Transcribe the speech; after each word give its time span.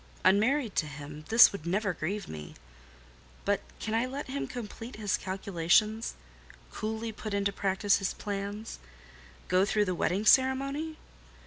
Unmarried 0.25 0.75
to 0.75 0.87
him, 0.87 1.25
this 1.29 1.51
would 1.51 1.67
never 1.67 1.93
grieve 1.93 2.27
me; 2.27 2.55
but 3.45 3.61
can 3.79 3.93
I 3.93 4.07
let 4.07 4.25
him 4.25 4.47
complete 4.47 4.95
his 4.95 5.15
calculations—coolly 5.15 7.11
put 7.11 7.35
into 7.35 7.53
practice 7.53 7.97
his 7.97 8.15
plans—go 8.15 9.63
through 9.63 9.85
the 9.85 9.93
wedding 9.93 10.25
ceremony? 10.25 10.97